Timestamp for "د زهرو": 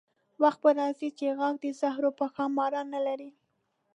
1.63-2.09